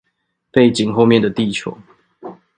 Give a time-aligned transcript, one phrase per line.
[0.51, 1.77] 背景後面的地球